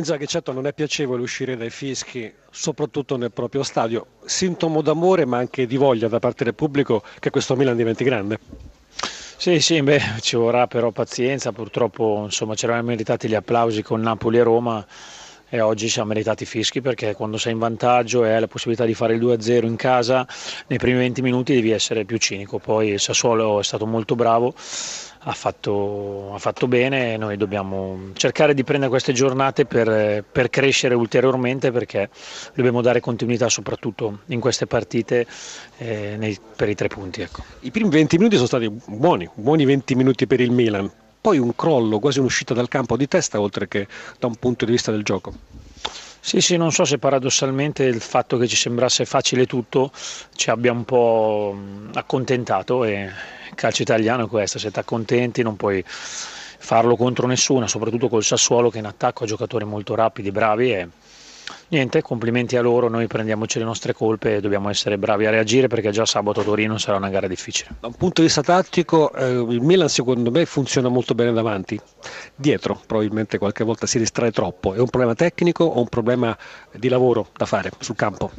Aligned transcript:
Inzaghi, 0.00 0.26
certo 0.26 0.52
non 0.52 0.66
è 0.66 0.72
piacevole 0.72 1.20
uscire 1.20 1.58
dai 1.58 1.68
fischi, 1.68 2.32
soprattutto 2.50 3.18
nel 3.18 3.32
proprio 3.32 3.62
stadio, 3.62 4.06
sintomo 4.24 4.80
d'amore 4.80 5.26
ma 5.26 5.36
anche 5.36 5.66
di 5.66 5.76
voglia 5.76 6.08
da 6.08 6.18
parte 6.18 6.42
del 6.42 6.54
pubblico 6.54 7.02
che 7.18 7.28
questo 7.28 7.54
Milan 7.54 7.76
diventi 7.76 8.02
grande. 8.02 8.38
Sì, 9.36 9.60
sì, 9.60 9.82
beh, 9.82 10.00
ci 10.20 10.36
vorrà 10.36 10.66
però 10.66 10.90
pazienza, 10.90 11.52
purtroppo 11.52 12.22
insomma, 12.24 12.54
ci 12.54 12.64
eravamo 12.64 12.88
meritati 12.88 13.28
gli 13.28 13.34
applausi 13.34 13.82
con 13.82 14.00
Napoli 14.00 14.38
e 14.38 14.42
Roma 14.42 14.86
e 15.50 15.60
oggi 15.60 15.90
siamo 15.90 16.08
meritati 16.08 16.46
fischi 16.46 16.80
perché 16.80 17.14
quando 17.14 17.36
sei 17.36 17.52
in 17.52 17.58
vantaggio 17.58 18.24
e 18.24 18.32
hai 18.32 18.40
la 18.40 18.46
possibilità 18.46 18.86
di 18.86 18.94
fare 18.94 19.14
il 19.14 19.20
2-0 19.20 19.66
in 19.66 19.76
casa, 19.76 20.26
nei 20.68 20.78
primi 20.78 20.96
20 20.96 21.20
minuti 21.20 21.52
devi 21.52 21.72
essere 21.72 22.06
più 22.06 22.16
cinico, 22.16 22.58
poi 22.58 22.98
Sassuolo 22.98 23.60
è 23.60 23.64
stato 23.64 23.84
molto 23.84 24.14
bravo 24.14 24.54
ha 25.22 25.32
fatto, 25.32 26.32
ha 26.34 26.38
fatto 26.38 26.66
bene 26.66 27.16
noi 27.16 27.36
dobbiamo 27.36 28.10
cercare 28.14 28.54
di 28.54 28.64
prendere 28.64 28.90
queste 28.90 29.12
giornate 29.12 29.66
per, 29.66 30.24
per, 30.30 30.48
crescere 30.48 30.94
ulteriormente 30.94 31.70
perché 31.70 32.08
dobbiamo 32.54 32.80
dare 32.80 33.00
continuità 33.00 33.48
soprattutto 33.50 34.20
in 34.26 34.40
queste 34.40 34.66
partite 34.66 35.26
eh, 35.78 36.16
nei, 36.16 36.38
per 36.56 36.68
i 36.70 36.74
tre 36.74 36.88
punti. 36.88 37.20
Ecco. 37.20 37.42
I 37.60 37.70
primi 37.70 37.90
20 37.90 38.16
minuti 38.16 38.36
sono 38.36 38.46
stati 38.46 38.70
buoni, 38.86 39.28
buoni 39.34 39.64
20 39.66 39.94
minuti 39.94 40.26
per 40.26 40.40
il 40.40 40.52
Milan, 40.52 40.90
poi 41.20 41.38
un 41.38 41.54
crollo, 41.54 41.98
quasi 41.98 42.18
un'uscita 42.18 42.54
dal 42.54 42.68
campo 42.68 42.96
di 42.96 43.06
testa 43.06 43.40
oltre 43.40 43.68
che 43.68 43.86
da 44.18 44.26
un 44.26 44.36
punto 44.36 44.64
di 44.64 44.72
vista 44.72 44.90
del 44.90 45.02
gioco. 45.02 45.34
Sì, 46.22 46.40
sì, 46.40 46.56
non 46.56 46.70
so 46.70 46.84
se 46.84 46.98
paradossalmente 46.98 47.82
il 47.84 48.00
fatto 48.00 48.36
che 48.36 48.46
ci 48.46 48.54
sembrasse 48.56 49.04
facile 49.06 49.46
tutto 49.46 49.90
ci 50.34 50.50
abbia 50.50 50.70
un 50.70 50.84
po' 50.84 51.56
accontentato 51.94 52.84
e 52.84 53.08
calcio 53.54 53.82
italiano 53.82 54.26
è 54.26 54.28
questo, 54.28 54.58
se 54.58 54.70
ti 54.70 54.78
accontenti 54.78 55.42
non 55.42 55.56
puoi 55.56 55.82
farlo 55.86 56.94
contro 56.96 57.26
nessuno, 57.26 57.66
soprattutto 57.66 58.08
col 58.08 58.22
Sassuolo 58.22 58.68
che 58.70 58.78
in 58.78 58.84
attacco 58.86 59.24
ha 59.24 59.26
giocatori 59.26 59.64
molto 59.64 59.94
rapidi, 59.94 60.30
bravi 60.30 60.72
e 60.74 60.88
niente, 61.70 62.02
complimenti 62.02 62.56
a 62.56 62.60
loro, 62.60 62.88
noi 62.88 63.06
prendiamoci 63.06 63.58
le 63.58 63.64
nostre 63.64 63.92
colpe 63.92 64.36
e 64.36 64.40
dobbiamo 64.40 64.68
essere 64.68 64.98
bravi 64.98 65.26
a 65.26 65.30
reagire 65.30 65.66
perché 65.66 65.90
già 65.90 66.04
sabato 66.04 66.42
Torino 66.42 66.78
sarà 66.78 66.96
una 66.98 67.08
gara 67.08 67.26
difficile. 67.26 67.76
Da 67.80 67.86
un 67.86 67.94
punto 67.94 68.20
di 68.20 68.26
vista 68.26 68.42
tattico 68.42 69.12
eh, 69.12 69.30
il 69.30 69.60
Milan 69.60 69.88
secondo 69.88 70.30
me 70.30 70.44
funziona 70.44 70.88
molto 70.88 71.14
bene 71.14 71.32
davanti, 71.32 71.80
dietro 72.34 72.80
probabilmente 72.86 73.38
qualche 73.38 73.64
volta 73.64 73.86
si 73.86 73.98
distrae 73.98 74.30
troppo, 74.30 74.74
è 74.74 74.78
un 74.78 74.88
problema 74.88 75.14
tecnico 75.14 75.64
o 75.64 75.80
un 75.80 75.88
problema 75.88 76.36
di 76.72 76.88
lavoro 76.88 77.28
da 77.36 77.46
fare 77.46 77.70
sul 77.78 77.96
campo? 77.96 78.30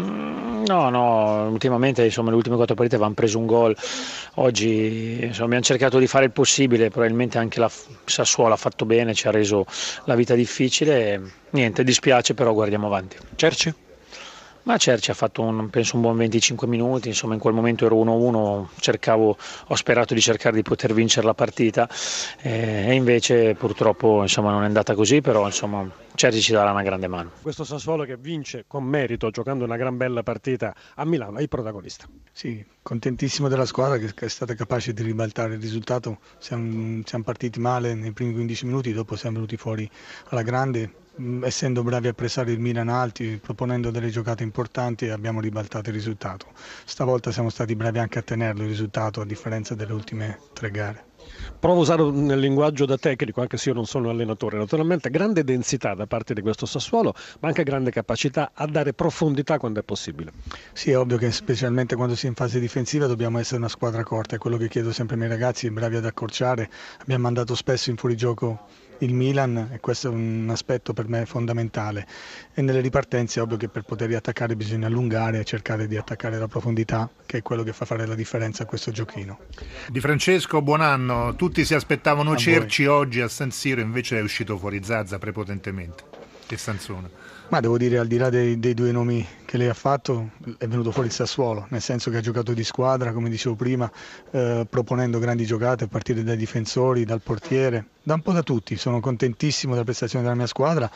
Mm, 0.00 0.64
no, 0.64 0.88
no, 0.88 1.48
ultimamente 1.50 2.02
insomma, 2.04 2.30
le 2.30 2.36
ultime 2.36 2.56
quattro 2.56 2.74
partite 2.74 2.96
avevano 2.96 3.14
preso 3.14 3.38
un 3.38 3.46
gol, 3.46 3.76
oggi 4.36 5.18
insomma, 5.20 5.44
abbiamo 5.46 5.64
cercato 5.64 5.98
di 5.98 6.06
fare 6.06 6.24
il 6.24 6.30
possibile, 6.32 6.88
probabilmente 6.88 7.36
anche 7.36 7.60
la 7.60 7.70
Sassuolo 8.04 8.54
ha 8.54 8.56
fatto 8.56 8.86
bene, 8.86 9.12
ci 9.12 9.28
ha 9.28 9.30
reso 9.30 9.66
la 10.04 10.14
vita 10.14 10.34
difficile, 10.34 11.20
niente, 11.50 11.84
dispiace 11.84 12.32
però 12.32 12.54
guardiamo 12.54 12.86
avanti. 12.86 13.18
Cerci? 13.34 13.74
Ma 14.64 14.76
Cerci 14.76 15.10
ha 15.10 15.14
fatto 15.14 15.42
un, 15.42 15.70
penso 15.70 15.96
un 15.96 16.02
buon 16.02 16.16
25 16.16 16.68
minuti, 16.68 17.08
insomma 17.08 17.34
in 17.34 17.40
quel 17.40 17.52
momento 17.52 17.84
ero 17.84 17.96
1-1, 17.96 18.66
cercavo, 18.78 19.36
ho 19.66 19.74
sperato 19.74 20.14
di 20.14 20.20
cercare 20.20 20.54
di 20.54 20.62
poter 20.62 20.94
vincere 20.94 21.26
la 21.26 21.34
partita 21.34 21.88
eh, 22.40 22.84
e 22.86 22.94
invece 22.94 23.54
purtroppo 23.54 24.22
insomma, 24.22 24.52
non 24.52 24.62
è 24.62 24.66
andata 24.66 24.94
così, 24.94 25.20
però 25.20 25.46
insomma 25.46 25.84
Cerci 26.14 26.40
ci 26.40 26.52
darà 26.52 26.70
una 26.70 26.82
grande 26.82 27.08
mano. 27.08 27.30
Questo 27.40 27.64
Sassuolo 27.64 28.04
che 28.04 28.16
vince 28.16 28.64
con 28.68 28.84
merito 28.84 29.30
giocando 29.30 29.64
una 29.64 29.76
gran 29.76 29.96
bella 29.96 30.22
partita 30.22 30.74
a 30.94 31.04
Milano 31.06 31.38
è 31.38 31.42
il 31.42 31.48
protagonista. 31.48 32.06
Sì, 32.30 32.64
contentissimo 32.82 33.48
della 33.48 33.64
squadra 33.64 33.96
che 33.96 34.26
è 34.26 34.28
stata 34.28 34.54
capace 34.54 34.92
di 34.92 35.02
ribaltare 35.02 35.54
il 35.54 35.60
risultato, 35.60 36.18
siamo, 36.38 37.00
siamo 37.04 37.24
partiti 37.24 37.58
male 37.58 37.94
nei 37.94 38.12
primi 38.12 38.34
15 38.34 38.66
minuti, 38.66 38.92
dopo 38.92 39.16
siamo 39.16 39.36
venuti 39.36 39.56
fuori 39.56 39.90
alla 40.28 40.42
grande 40.42 41.01
essendo 41.42 41.82
bravi 41.82 42.08
a 42.08 42.12
pressare 42.12 42.52
il 42.52 42.58
Milan 42.58 42.88
alti, 42.88 43.38
proponendo 43.42 43.90
delle 43.90 44.08
giocate 44.08 44.42
importanti 44.42 45.08
abbiamo 45.08 45.40
ribaltato 45.40 45.90
il 45.90 45.94
risultato. 45.94 46.46
Stavolta 46.84 47.30
siamo 47.30 47.50
stati 47.50 47.74
bravi 47.76 47.98
anche 47.98 48.18
a 48.18 48.22
tenerlo 48.22 48.62
il 48.62 48.68
risultato 48.68 49.20
a 49.20 49.24
differenza 49.26 49.74
delle 49.74 49.92
ultime 49.92 50.38
tre 50.52 50.70
gare. 50.70 51.11
Provo 51.58 51.78
a 51.78 51.80
usare 51.82 52.10
nel 52.10 52.38
linguaggio 52.38 52.86
da 52.86 52.96
tecnico, 52.98 53.40
anche 53.40 53.56
se 53.56 53.68
io 53.68 53.74
non 53.74 53.86
sono 53.86 54.10
allenatore. 54.10 54.58
Naturalmente 54.58 55.10
grande 55.10 55.44
densità 55.44 55.94
da 55.94 56.06
parte 56.06 56.34
di 56.34 56.40
questo 56.40 56.66
Sassuolo, 56.66 57.14
ma 57.40 57.48
anche 57.48 57.62
grande 57.62 57.90
capacità 57.90 58.50
a 58.54 58.66
dare 58.66 58.92
profondità 58.92 59.58
quando 59.58 59.80
è 59.80 59.82
possibile. 59.82 60.32
Sì, 60.72 60.90
è 60.90 60.98
ovvio 60.98 61.18
che 61.18 61.30
specialmente 61.30 61.94
quando 61.94 62.16
si 62.16 62.26
è 62.26 62.28
in 62.28 62.34
fase 62.34 62.58
difensiva 62.58 63.06
dobbiamo 63.06 63.38
essere 63.38 63.58
una 63.58 63.68
squadra 63.68 64.02
corta, 64.02 64.36
è 64.36 64.38
quello 64.38 64.56
che 64.56 64.68
chiedo 64.68 64.92
sempre 64.92 65.14
ai 65.14 65.20
miei 65.20 65.32
ragazzi, 65.32 65.70
bravi 65.70 65.96
ad 65.96 66.06
accorciare. 66.06 66.68
Abbiamo 66.98 67.22
mandato 67.22 67.54
spesso 67.54 67.90
in 67.90 67.96
fuorigioco 67.96 68.66
il 69.02 69.14
Milan 69.14 69.70
e 69.72 69.80
questo 69.80 70.08
è 70.08 70.10
un 70.10 70.48
aspetto 70.50 70.92
per 70.92 71.08
me 71.08 71.26
fondamentale 71.26 72.06
e 72.54 72.62
nelle 72.62 72.80
ripartenze 72.80 73.40
è 73.40 73.42
ovvio 73.42 73.56
che 73.56 73.68
per 73.68 73.82
poter 73.82 74.08
riattaccare 74.08 74.56
bisogna 74.56 74.86
allungare 74.86 75.40
e 75.40 75.44
cercare 75.44 75.86
di 75.86 75.96
attaccare 75.96 76.38
la 76.38 76.48
profondità 76.48 77.10
che 77.26 77.38
è 77.38 77.42
quello 77.42 77.62
che 77.62 77.72
fa 77.72 77.84
fare 77.84 78.06
la 78.06 78.14
differenza 78.14 78.62
a 78.62 78.66
questo 78.66 78.90
giochino. 78.90 79.38
Di 79.88 80.00
Francesco, 80.00 80.62
buon 80.62 80.80
anno, 80.80 81.11
tutti 81.36 81.64
si 81.64 81.74
aspettavano 81.74 82.32
a 82.32 82.36
Cerci 82.36 82.84
voi. 82.84 82.94
oggi 82.94 83.20
a 83.20 83.28
San 83.28 83.50
Siro 83.50 83.80
invece 83.80 84.18
è 84.18 84.22
uscito 84.22 84.58
fuori 84.58 84.82
Zazza 84.82 85.18
prepotentemente 85.18 86.04
e 86.48 86.56
Sansone. 86.56 87.10
Ma 87.48 87.60
devo 87.60 87.76
dire, 87.76 87.98
al 87.98 88.06
di 88.06 88.16
là 88.16 88.30
dei, 88.30 88.58
dei, 88.58 88.72
due 88.72 88.92
nomi 88.92 89.26
che 89.44 89.58
lei 89.58 89.68
ha 89.68 89.74
fatto, 89.74 90.30
è 90.56 90.66
venuto 90.66 90.90
fuori 90.90 91.08
il 91.08 91.14
Sassuolo, 91.14 91.66
nel 91.68 91.82
senso 91.82 92.10
che 92.10 92.16
ha 92.16 92.20
giocato 92.20 92.54
di 92.54 92.64
squadra, 92.64 93.12
come 93.12 93.28
dicevo 93.28 93.54
prima, 93.54 93.90
eh, 94.30 94.66
proponendo 94.68 95.18
grandi 95.18 95.44
giocate 95.44 95.84
a 95.84 95.86
partire 95.86 96.22
dai 96.22 96.38
difensori, 96.38 97.04
dal 97.04 97.20
portiere, 97.20 97.88
da 98.02 98.14
un 98.14 98.22
po' 98.22 98.32
da 98.32 98.42
tutti. 98.42 98.76
Sono 98.76 99.00
contentissimo 99.00 99.72
della 99.72 99.84
prestazione 99.84 100.24
della 100.24 100.36
mia 100.36 100.46
squadra 100.46 100.90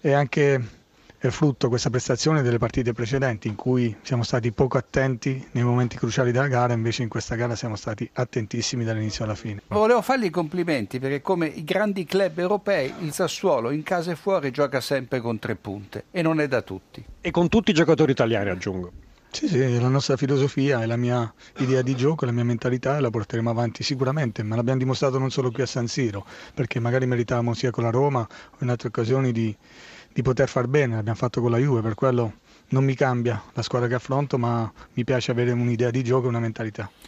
e 0.00 0.12
anche 0.12 0.79
è 1.20 1.28
frutto 1.28 1.68
questa 1.68 1.90
prestazione 1.90 2.40
delle 2.40 2.56
partite 2.56 2.94
precedenti 2.94 3.46
in 3.46 3.54
cui 3.54 3.94
siamo 4.00 4.22
stati 4.22 4.52
poco 4.52 4.78
attenti 4.78 5.46
nei 5.50 5.62
momenti 5.62 5.98
cruciali 5.98 6.32
della 6.32 6.48
gara, 6.48 6.72
invece 6.72 7.02
in 7.02 7.10
questa 7.10 7.34
gara 7.34 7.54
siamo 7.54 7.76
stati 7.76 8.08
attentissimi 8.14 8.84
dall'inizio 8.84 9.24
alla 9.24 9.34
fine. 9.34 9.60
Volevo 9.68 10.00
fargli 10.00 10.24
i 10.24 10.30
complimenti 10.30 10.98
perché 10.98 11.20
come 11.20 11.46
i 11.46 11.62
grandi 11.62 12.06
club 12.06 12.38
europei 12.38 12.94
il 13.00 13.12
Sassuolo 13.12 13.70
in 13.70 13.82
casa 13.82 14.12
e 14.12 14.16
fuori 14.16 14.50
gioca 14.50 14.80
sempre 14.80 15.20
con 15.20 15.38
tre 15.38 15.56
punte 15.56 16.04
e 16.10 16.22
non 16.22 16.40
è 16.40 16.48
da 16.48 16.62
tutti. 16.62 17.04
E 17.20 17.30
con 17.30 17.50
tutti 17.50 17.72
i 17.72 17.74
giocatori 17.74 18.12
italiani 18.12 18.48
aggiungo. 18.48 18.90
Sì, 19.30 19.46
sì, 19.46 19.60
è 19.60 19.78
la 19.78 19.88
nostra 19.88 20.16
filosofia, 20.16 20.82
è 20.82 20.86
la 20.86 20.96
mia 20.96 21.32
idea 21.58 21.82
di 21.82 21.94
gioco, 21.94 22.24
la 22.24 22.32
mia 22.32 22.44
mentalità 22.44 22.96
e 22.96 23.00
la 23.00 23.10
porteremo 23.10 23.48
avanti 23.48 23.84
sicuramente, 23.84 24.42
ma 24.42 24.56
l'abbiamo 24.56 24.78
dimostrato 24.78 25.18
non 25.18 25.30
solo 25.30 25.52
qui 25.52 25.62
a 25.62 25.66
San 25.66 25.86
Siro, 25.86 26.26
perché 26.52 26.80
magari 26.80 27.06
meritavamo 27.06 27.54
sia 27.54 27.70
con 27.70 27.84
la 27.84 27.90
Roma 27.90 28.20
o 28.22 28.56
in 28.58 28.70
altre 28.70 28.88
occasioni 28.88 29.30
di, 29.30 29.56
di 30.12 30.22
poter 30.22 30.48
far 30.48 30.66
bene, 30.66 30.96
l'abbiamo 30.96 31.18
fatto 31.18 31.40
con 31.40 31.50
la 31.50 31.58
Juve, 31.58 31.80
per 31.80 31.94
quello 31.94 32.34
non 32.70 32.84
mi 32.84 32.94
cambia 32.94 33.42
la 33.52 33.62
squadra 33.62 33.88
che 33.88 33.94
affronto, 33.94 34.38
ma 34.38 34.70
mi 34.94 35.04
piace 35.04 35.30
avere 35.30 35.52
un'idea 35.52 35.90
di 35.90 36.02
gioco 36.02 36.26
e 36.26 36.28
una 36.28 36.40
mentalità. 36.40 36.90